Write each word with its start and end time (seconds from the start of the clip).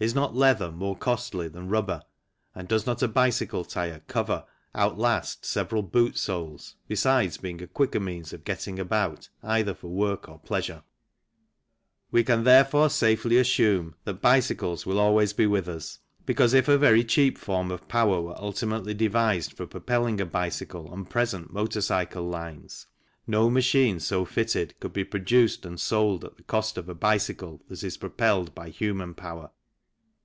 Is 0.00 0.12
not 0.14 0.34
leather 0.34 0.70
more 0.72 0.98
costly 0.98 1.46
than 1.48 1.68
rubber 1.68 2.02
and 2.54 2.66
does 2.68 2.84
not 2.84 3.00
a 3.02 3.08
bicycle 3.08 3.64
tyre 3.64 4.02
cover 4.08 4.44
outlast 4.74 5.46
several 5.46 5.82
boot 5.82 6.18
soles, 6.18 6.74
besides 6.88 7.38
being 7.38 7.62
a 7.62 7.66
quicker 7.68 8.00
means 8.00 8.32
of 8.34 8.44
getting 8.44 8.78
about, 8.80 9.30
either 9.42 9.72
for 9.72 9.86
work 9.88 10.28
or 10.28 10.40
pleasure? 10.40 10.82
We 12.10 12.22
can 12.24 12.42
therefore 12.44 12.90
safely 12.90 13.38
assume 13.38 13.94
that 14.04 14.20
bicycles 14.20 14.84
will 14.84 14.98
always 14.98 15.32
be 15.32 15.46
with 15.46 15.68
us, 15.68 16.00
because 16.26 16.52
if 16.54 16.66
a 16.68 16.76
very 16.76 17.04
cheap 17.04 17.38
form 17.38 17.70
of 17.70 17.86
power 17.88 18.20
were 18.20 18.36
ultimately 18.38 18.92
devised 18.94 19.52
for 19.54 19.64
propelling 19.66 20.20
a 20.20 20.26
bicycle 20.26 20.88
on 20.88 21.04
present 21.06 21.50
motor 21.52 21.80
cycle 21.80 22.24
lines, 22.24 22.88
no 23.28 23.48
machine 23.48 24.00
so 24.00 24.24
fitted 24.26 24.78
could 24.80 24.92
be 24.92 25.04
produced 25.04 25.64
and 25.64 25.80
sold 25.80 26.24
at 26.26 26.36
the 26.36 26.42
cost 26.42 26.76
of 26.76 26.88
a 26.90 26.94
bicycle 26.96 27.62
that 27.68 27.82
is 27.84 27.96
propelled 27.96 28.54
by 28.56 28.68
human 28.68 29.14
power. 29.14 29.50